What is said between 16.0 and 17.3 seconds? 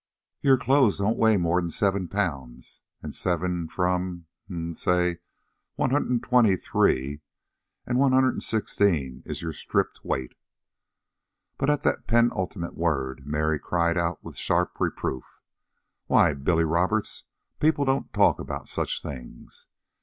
"Why, Billy Roberts,